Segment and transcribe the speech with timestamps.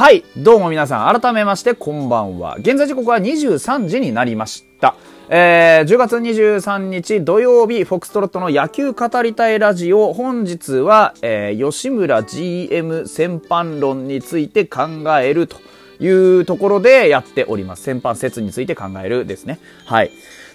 [0.00, 2.56] はい、どうも皆さん、改めましてこんばんは。
[2.56, 4.96] 現在時刻は23時になりました。
[5.28, 10.14] えー、10月23日土曜日、フォックストロットの野球語りたいラジオ。
[10.14, 14.88] 本日は、えー、吉村 GM 戦犯論について考
[15.20, 15.58] えると
[16.02, 17.82] いうところでやっております。
[17.82, 19.60] 戦犯説について考えるですね。
[19.84, 20.12] はい。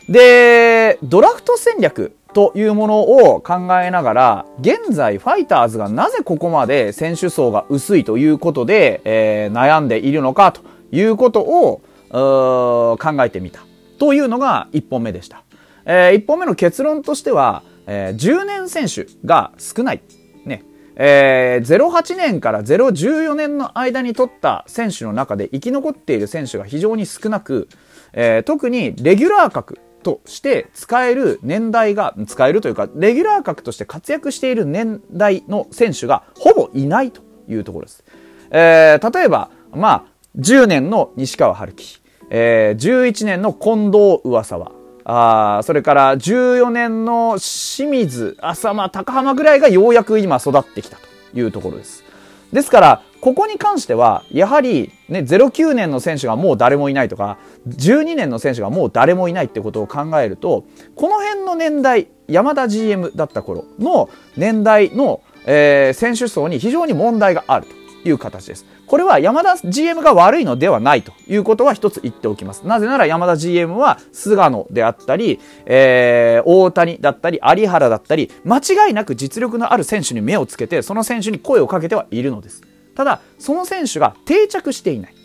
[0.09, 13.61] で、ドラフト戦略というものを考えながら、現在ファイターズがなぜここまで選手層が薄いということで、えー、悩んでいるのかということを考えてみた
[13.99, 15.43] というのが1本目でした。
[15.85, 20.01] えー、1本目の結論としては、えー、10年選手が少ない。
[20.45, 20.63] ね。
[20.97, 27.69] えー、08年から014年の間に取った選手の中で生き残っている選手が非常に少なく、
[28.13, 38.03] えー、特にレギュラー格として使える年代が、使えるというか、レギュラー格として活躍している年代の選手がほぼいないというところです。
[38.51, 40.03] えー、例えば、まあ、
[40.37, 44.71] 10年の西川春樹、えー、11年の近藤上沢、
[45.05, 52.03] あそれから14年の清水、浅間、高浜ぐらいがようやく今育ってきたというところです。
[52.51, 57.37] ですから、ここに関しては、やはり、ね、09年の選手がもう誰もいないとか、
[57.67, 60.63] 12年の選手がもう誰もいないってことを考えると、
[60.95, 67.84] この辺の年代、山田 GM だった頃の年代の、えー、選手層に非常に問題があると。
[68.05, 68.65] いう形です。
[68.85, 72.65] これは山田 GM が悪いのではないということは一つ言っておきます。
[72.65, 82.61] なぜなら山田 GM は菅野であったり、えー、大谷だったり、有原だったり、間違いなく実力のある選手に目をつけて、その選手に声をかけてはいるのです。
[82.95, 85.15] ただ、その選手が定着していない。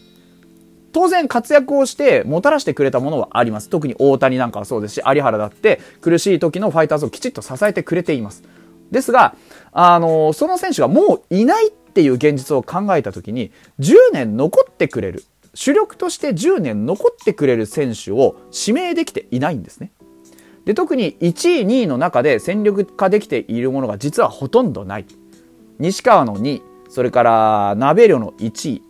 [0.93, 3.69] 当然活躍をしてもたらしてくれたものはあります。
[3.69, 8.43] 特に大谷なんかはそうですし、有原だって苦しい時のファイターズをきちっと支えてくれています。
[8.91, 9.37] ですが、
[9.73, 15.25] あの、その選手がもういないっていう現実を考えた時に、10年残ってくれる。
[15.55, 19.91] 主力として10年残ってくれる選手を指名できていないんですね。
[20.65, 25.07] で、特に1位、2位の中で戦力化できているものが実はほとんどない。
[25.81, 28.83] 西川の2位、それから鍋量の1位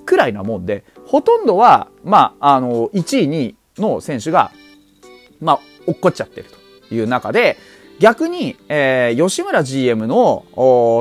[0.00, 4.52] くらいなもんで、ほとんどは、まあ、あの、1位、2位の選手が、
[5.40, 6.48] まあ、落っこっちゃってる
[6.88, 7.56] という中で、
[7.98, 10.44] 逆に、えー、吉村 GM の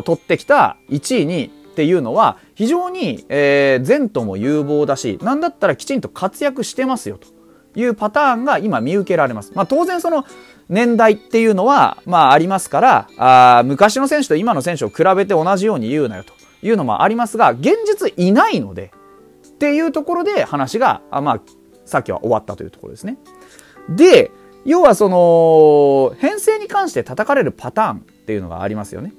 [0.06, 7.28] 取ってきた1位、2位っていうのは、非常に、えー、前途も有望だし、なんだったらきちんと活躍してますよと
[7.80, 9.52] いうパターンが今見受けられます。
[9.56, 10.26] まあ、当然その、
[10.70, 16.34] 年代っていうのは、まあありますから、あ昔の選手と今の選手を比べて同じように言うなよと
[16.66, 18.92] いうのもありますが、現実いないので、
[19.48, 21.42] っていうところで話が、あまあ、
[21.86, 23.18] さっきは終わったというところですね。
[23.90, 24.32] で、
[24.66, 29.14] 要はその、編成に関して叩かれるパターンっていうのがありますよね。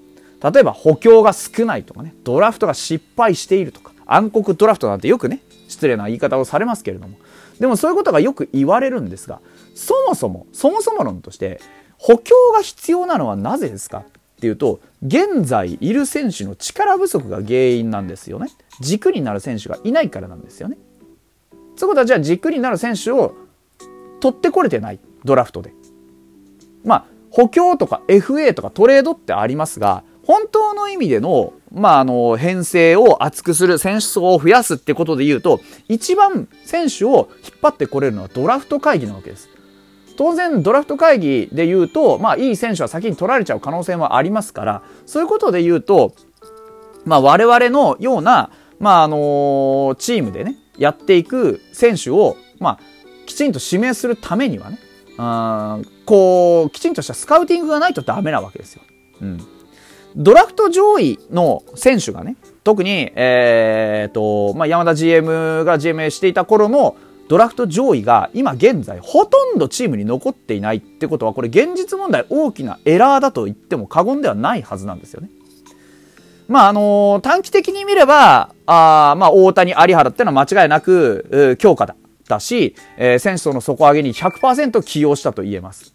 [0.53, 7.16] 例えば補強が少ないとかね、ドラフトが失敗しているとか、暗黒ドラフトなんてよくね、失礼な言い方をされますけれども。
[7.59, 9.41] でもそういうことがよく言われるんですが、
[9.75, 11.61] そもそも、そもそも論として、
[11.99, 14.05] 補強が必要なのはなぜですかっ
[14.41, 18.49] ていうと、現在いる選手の力不足が原因なんですよね。
[18.81, 20.76] 軸になる選手がいないからなんですよね。
[21.76, 23.34] そういうことはじゃあ軸になる選手を
[24.21, 24.99] 取ってこれてない。
[25.25, 25.73] ドラフトで。
[26.85, 39.51] まあ、補強とか FA とかトレードってありますが、本当の意味での、まあ、あの、編成を厚くする、選手層を増やすってことで言うと、一番選手を引っ張ってこれるのはドラフト会議なわけです。
[40.17, 46.15] 当然ドラフト会議で言うと、まあいい選手は先に取られちゃう可能性もありますから、そういうことで言うと、
[47.05, 52.81] まあ我々のような、まああのチームでね、やっていく選手を、まあ
[53.27, 54.79] きちんと指名するためにはね、
[55.17, 58.83] うんこう、きちんとしたスカウティングがないとダメなわけですよ。
[59.23, 59.41] うん。
[60.17, 66.97] ドラフト上位の選手がね、特に、えー、と、まあ、山田 GM が GMA していた頃の
[67.29, 75.31] ドラフト上位が今現在ほとんどチームに残っていないってことはこれ現実問題大きなエラーだと言っても過言ではないはずなんですよね。
[76.47, 81.97] まああのー、短期的に見れば、あまあ大谷、有原っていうのは間違いなく、強化だ
[82.29, 85.94] たし、えー、選手層の底上げに100%起用したと言えます。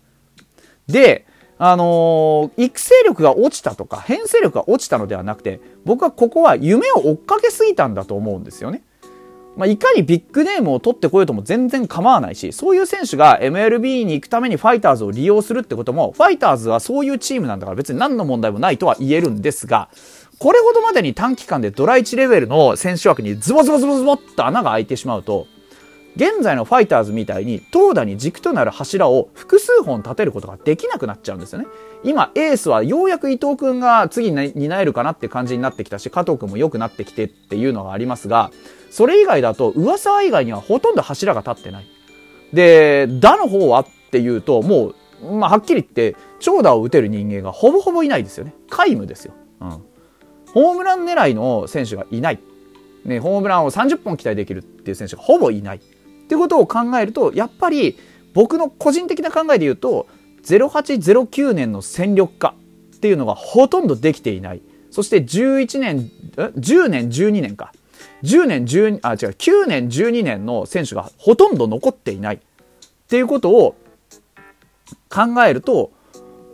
[0.88, 1.26] で、
[1.58, 8.84] あのー、育成力が落ちたとか編成力が落ちたのではなくて僕はここは夢を追っかけすぎたんだと思うんですよね。
[9.58, 19.90] まあ、いかにビッグネームを取ってこようとも全然構わないし、そういう選手が MLB に行くためにファイターズを利用するってことも、ファイターズはそういうチームなんだから別に何の問題もないとは言えるんですが、
[20.38, 25.48] これほどまでに短期間でドラ1レベルの選手枠にズボズボズボズボっと穴が開いてしまうと、
[26.16, 31.68] 現在のファイターズみたいに投打に軸となる柱を複数本立てることができなくなっちゃうんですよね。
[32.04, 38.52] 今、エースはようやく伊藤君が次に担えるかなって感じになってきたし、加藤君も良くなってきてっていうのがありますが、
[38.90, 41.88] それ以外だと噂以外にはほとんど柱が立ってない。
[42.54, 48.54] で、打の方はっていうと、もう、まあ、はっきり言って、長打を打てる人間がほぼほぼいないですよね。
[48.70, 49.34] 皆無ですよ。
[49.62, 49.70] うん。
[50.54, 52.40] ホームラン狙いの選手がいない。
[53.06, 55.82] ね、ホームランを30本期待できるっていう選手がほぼいない。
[56.30, 57.98] ってことを考えると、やっぱり
[58.36, 60.06] 僕の個人的な考えで言うと、
[60.44, 62.54] 0809年の戦力化
[62.96, 64.62] っていうのがほとんどできていない。
[64.92, 67.74] そして11年、10年、12年か。
[68.22, 72.36] 10年、12、あ、違う、9年、12年の選手がほとんど残っていない。
[72.36, 72.40] っ
[73.08, 73.76] ていうことを
[75.10, 75.90] 考えると、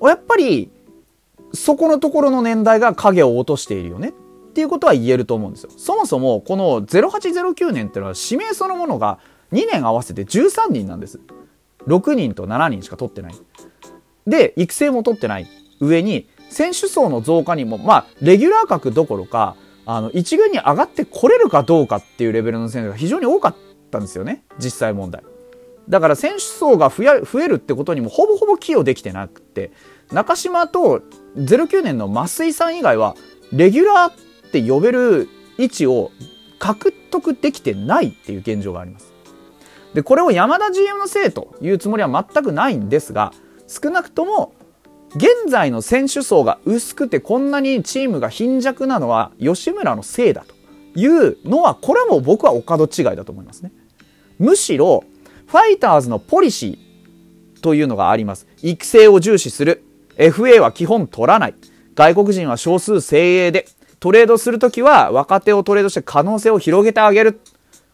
[0.01, 0.69] やっぱり、
[1.54, 4.12] そこのところの年代が影を落としているよねっ
[4.54, 5.69] ていうことは言えると思うんですよ。
[5.75, 9.19] そもそもこの0809年っていうのは指名そのものが
[9.51, 11.19] 2年合わせて13人なんです。
[11.88, 13.36] 6人と7人しか取ってない。
[14.27, 15.47] で、育成も取ってない
[15.80, 19.56] 上に、選手層の増加にも、まあ、レギュラー格どころか、
[19.86, 23.56] あの、一軍に上がってこれるかどうかっていうレベルの選手が非常に多かっ
[23.92, 24.44] たんですよね。
[24.57, 25.24] 実際問題。
[25.88, 29.71] だから選手層が増えるってことにもほぼほぼ寄与できてなくて、
[30.12, 31.01] 中島と
[31.38, 33.15] 09年の増井さん以外は、
[33.51, 36.12] レギュラーって呼べる位置を
[36.57, 39.14] 獲得できてないっていう現状があります。
[39.95, 43.31] で、これを山田 GM のせいというつもりは全くないんですが、
[43.65, 44.53] 少なくとも
[45.15, 53.71] 現在の選手層が薄くてこんなにチームが貧弱なのは吉村のせいだというのはこれはもう僕はお門違いだと思いますね。
[54.38, 55.06] むしろ
[55.47, 58.48] ファイターズのポリシーというのがあります。
[58.62, 59.86] 育成を重視する。
[60.18, 61.56] FA は基本取らない。
[61.95, 63.68] 外国人は少数精鋭で。
[64.01, 67.39] トレードするときは若手をトレードして可能性を広げてあげる。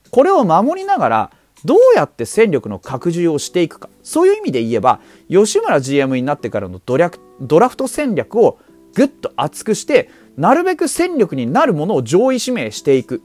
[0.09, 1.31] これを守りながら
[1.65, 3.89] どうやって戦力の拡充をしていくか。
[4.03, 4.99] そういう意味で言えば、
[5.29, 8.59] 吉村 GM になってからのドラドラフト戦略を
[8.93, 13.21] ぐっと厚くして、なるべく戦力になるものを上位指名していく。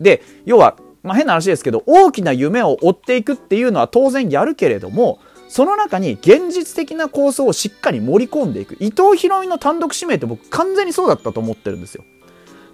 [0.00, 8.74] で、要は、まあ、変な話ですけど、大きな夢を追っていくっていうのは当然やるけれども、その中に現実的な構想をしっかり盛り込んでいく。
[8.80, 12.04] 伊藤博美の単独指名って僕完全にそうだったと思ってるんですよ。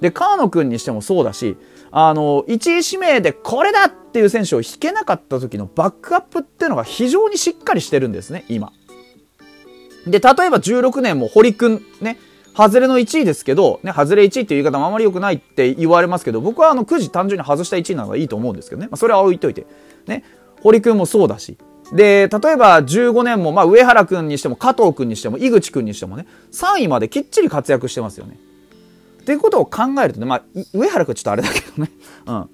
[0.03, 1.57] で、川野くんにしてもそうだし、
[1.93, 8.73] あの、1位指名でこれだっていう選手を引けなかった時のバックアップっていうのが非常にしっかりしてるんですね、今。
[10.07, 12.19] で、例えば16年も堀くん、ね、
[12.53, 18.89] 外れの1位ですけど、ね、外れ1位っていう言い方もあまり良くないって言われますけど、僕はあの9時単純に外した1位なのがいいと思うんですけどね。
[18.91, 19.67] まあ、それは置いといて。
[20.09, 20.25] ね、
[20.63, 21.57] 堀くんもそうだし。
[21.93, 28.37] で、例えば15年も、まあ、上原くんにしても、加藤くんにしても、井口くんにしてもね、3位まできっちり活躍してますよね。
[29.23, 30.43] っていうことを考えるとね、まあ、
[30.75, 31.91] 上原君ちょっとあれだけどね。
[32.27, 32.49] うん。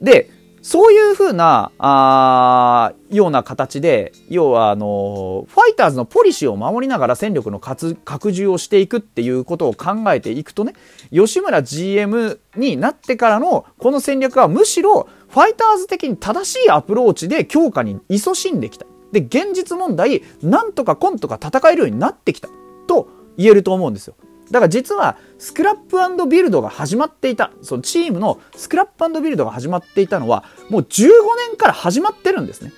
[0.00, 0.30] で、
[0.62, 10.74] そういうふうな、あような形で、要は、あのファイターズのポリシーを守りながら戦力の拡充をしていくっていうことを考えていくとね、
[11.12, 18.86] 吉村 GM になってからのこの戦略はむしろ、ファイターズ的に正しいアプローチで強化に勤しんできた。
[19.12, 22.48] で、現実問題、なんとかコンとか戦えるようになってきた。
[22.86, 24.14] と言えると思うんですよ。
[24.50, 31.08] だから実は、スクラップビルドが始まっていた、そのチームのスクラップビルドが始まっていたのは、もう15
[31.48, 32.72] 年から始まってるんですね。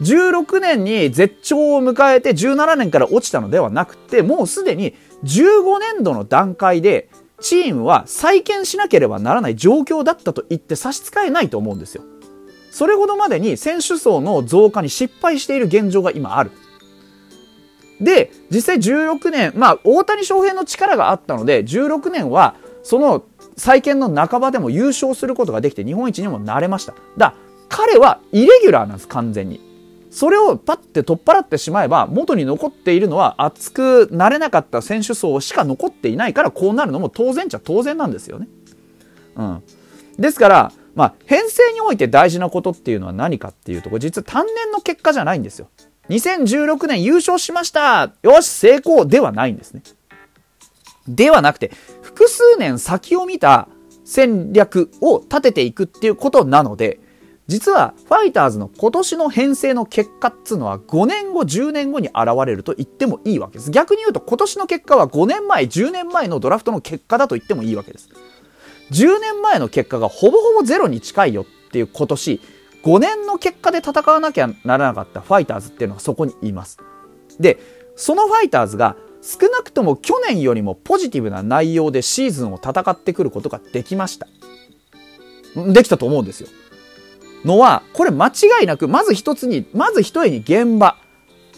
[0.00, 4.94] 16年に絶頂を迎えて17年から落ちたのではなくて、もうすでに
[5.24, 7.08] 15年度の段階で、
[7.40, 12.02] チームは再建しなければならない状況だったと言って差し支えないと思うんですよ。
[12.70, 16.50] それほどまでに選手層の増加に失敗している現状が今ある。
[18.00, 23.24] で、実際16年、まあ、大谷翔平の力があったので、16年は、その
[23.56, 26.94] 再建の半ばでも優勝することができて、日本一にもなれました。
[27.16, 27.34] だ
[27.68, 29.60] 彼はイレギュラーなんです、完全に。
[30.10, 38.48] それをパッて取っ払ってしまえば、元に残っているのは熱くなれなかった選手層しか残っていないから、こうなるのも当然っちゃ当然なんですよね。
[39.36, 39.62] うん。
[40.18, 45.68] ですから、まあ、編成において大事なことっていうのは何かっていうと、これ実は単年の結果じゃないんですよ。
[46.10, 49.82] 2016年優勝しましたよし成功ではないんですね。
[51.06, 51.70] ではなくて、
[52.02, 53.68] 複数年先を見た
[54.04, 56.98] 戦略を立てていくっていうことなので、
[57.46, 63.70] 実はファイターズの今年の編成の結果っつうのは5年後、10年後に現れると言ってもいいわけです。
[63.70, 68.08] 逆に言うと今年の結果は5年前、10年前のドラフトの結果だと言ってもいいわけです。
[68.90, 72.40] 10年前の結果がほぼほぼゼロに近いよっていう今年、
[72.82, 76.78] 5年の結果で戦わなきゃならなかったファイターズっていうのがそこにいます。
[77.38, 77.58] で、
[77.96, 84.26] そのファイターズが少なくとも去年よりもポジティブな内容でシーズンを戦ってくることができました。
[85.72, 86.48] できたと思うんですよ。
[87.44, 90.96] のは、これ間違いなく、まず一つに、まず一重に現場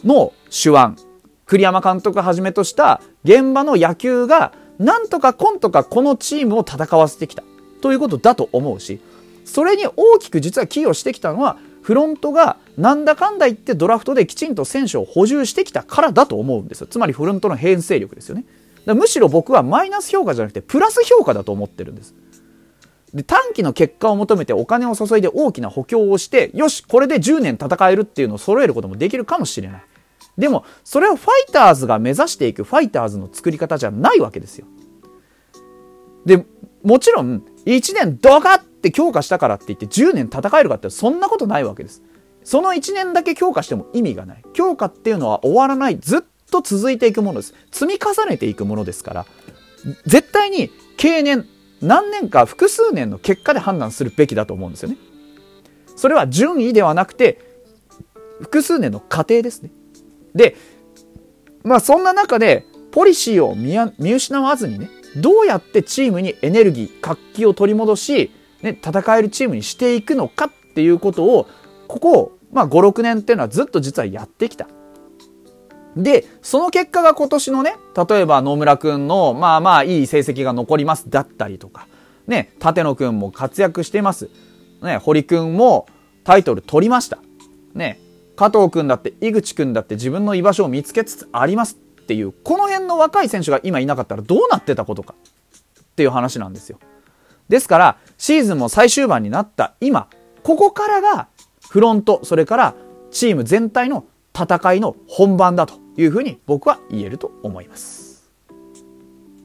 [0.05, 1.03] の手腕。
[1.47, 7.43] 栗山監督はじめとした現場の野球が、なんとか今とかこのチームを戦わせてきた。
[7.81, 9.01] ということだと思うし、
[9.45, 16.87] それに大きく実は寄与してきたのは、フロントがなんだかんだ言ってドラフトできちんと選手を補充してきたからだと思うんですよ。
[16.87, 18.45] つまりフロントの編成力ですよね。
[18.87, 22.15] むしろ僕はマイナス評価じゃなくてプラス評価だと思ってるんです。
[23.15, 29.83] で短期の結果を求めてお金を注いで大きな補強をしてよしこれで10年戦えるっていうのを揃えることもできるかもしれない
[30.39, 34.67] でもそれはファイターズが目指していくファイターズの作り方じゃないわけですよ
[36.25, 36.47] で
[36.83, 42.03] もちろん1年ドカッって強化したからって言って10年戦えるかってそんなことないわけです。
[42.43, 44.43] その1年だけ強化しても意味がない。
[44.53, 45.99] 強化っていうのは終わらない。
[46.01, 46.21] ずっ
[46.51, 47.55] と続いていくものです。
[47.71, 49.27] 積み重ねていくものですから
[50.07, 51.47] 絶対に経年
[51.81, 54.97] 何年か複数年の結果で判断するべきだと思うんですよね。
[55.95, 57.41] それは順位ではなくて
[58.41, 59.71] 複数年の過程ですね。
[60.35, 60.57] で
[61.63, 68.33] まあそんな中でポリシーを見失わずにねどうやってチームにエネルギー活気を取り戻し、
[68.63, 71.49] ね、戦えるチームにしていくのかっていうことを
[71.89, 74.69] ここ、まあ、56年っていうのはずっと実はやってきた。
[75.97, 77.75] で、その結果が今年のね、
[78.09, 81.87] 例えば野村くんの、まあまあいい成績が残りますだったりとか、
[82.27, 84.31] ね、立野くんも活躍してます。
[84.81, 85.87] ね、堀くんも
[86.25, 87.19] タイトル取りました。
[87.75, 88.01] ね、
[88.37, 95.15] 加藤くんだって井口くんだって自分の居場所を見つけつつありますっていう、この辺の若い選手が今いなかったらどうなってたことか
[95.81, 96.79] っていう話なんですよ。
[97.53, 100.09] ですから、シーズンも最終盤になった今、
[100.43, 101.29] ここからが
[101.69, 102.75] フロント、それから
[103.11, 108.12] チーム全体の戦いの本番だというふうに僕は言えると思います。